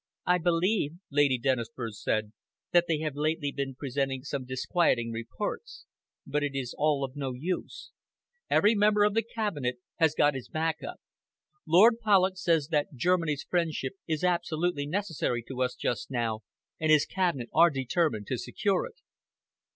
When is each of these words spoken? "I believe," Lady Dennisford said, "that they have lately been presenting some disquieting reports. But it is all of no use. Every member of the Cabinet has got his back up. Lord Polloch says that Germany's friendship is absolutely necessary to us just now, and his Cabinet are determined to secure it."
"I 0.25 0.39
believe," 0.39 0.93
Lady 1.11 1.37
Dennisford 1.37 1.93
said, 1.93 2.31
"that 2.71 2.85
they 2.87 2.97
have 3.01 3.13
lately 3.15 3.51
been 3.51 3.75
presenting 3.75 4.23
some 4.23 4.45
disquieting 4.45 5.11
reports. 5.11 5.85
But 6.25 6.41
it 6.41 6.55
is 6.55 6.73
all 6.75 7.03
of 7.03 7.15
no 7.15 7.33
use. 7.33 7.91
Every 8.49 8.73
member 8.73 9.03
of 9.03 9.13
the 9.13 9.21
Cabinet 9.21 9.75
has 9.97 10.15
got 10.15 10.33
his 10.33 10.49
back 10.49 10.81
up. 10.81 10.99
Lord 11.67 11.99
Polloch 11.99 12.37
says 12.37 12.69
that 12.69 12.95
Germany's 12.95 13.43
friendship 13.43 13.93
is 14.07 14.23
absolutely 14.23 14.87
necessary 14.87 15.43
to 15.47 15.61
us 15.61 15.75
just 15.75 16.09
now, 16.09 16.39
and 16.79 16.91
his 16.91 17.05
Cabinet 17.05 17.49
are 17.53 17.69
determined 17.69 18.25
to 18.25 18.39
secure 18.39 18.87
it." 18.87 18.95